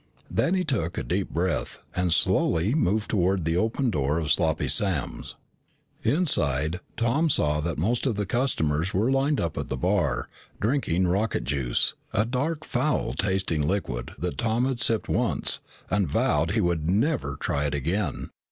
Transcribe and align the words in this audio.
Then 0.31 0.55
he 0.55 0.63
took 0.63 0.97
a 0.97 1.03
deep 1.03 1.29
breath 1.29 1.83
and 1.95 2.11
slowly 2.11 2.73
moved 2.73 3.07
toward 3.11 3.45
the 3.45 3.55
open 3.55 3.91
door 3.91 4.17
of 4.17 4.31
Sloppy 4.31 4.67
Sam's. 4.67 5.35
Inside, 6.01 6.79
Tom 6.97 7.29
saw 7.29 7.59
that 7.61 7.77
most 7.77 8.07
of 8.07 8.15
the 8.15 8.25
customers 8.25 8.95
were 8.95 9.11
lined 9.11 9.39
up 9.39 9.59
at 9.59 9.69
the 9.69 9.77
bar, 9.77 10.27
drinking 10.59 11.07
rocket 11.07 11.43
juice, 11.43 11.93
a 12.13 12.25
dark 12.25 12.65
foul 12.65 13.13
tasting 13.13 13.61
liquid 13.67 14.13
that 14.17 14.39
Tom 14.39 14.65
had 14.65 14.79
sipped 14.79 15.07
once 15.07 15.59
and 15.91 16.09
vowed 16.09 16.49
he 16.53 16.61
would 16.61 16.89
never 16.89 17.35
try 17.35 17.65
again. 17.65 18.31